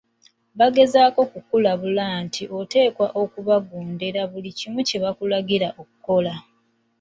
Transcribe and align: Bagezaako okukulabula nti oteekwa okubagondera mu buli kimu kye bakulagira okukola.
Bagezaako 0.59 1.19
okukulabula 1.25 2.05
nti 2.25 2.43
oteekwa 2.59 3.07
okubagondera 3.21 4.21
mu 4.25 4.29
buli 4.33 4.49
kimu 4.57 4.79
kye 4.87 4.97
bakulagira 5.03 5.67
okukola. 5.81 6.33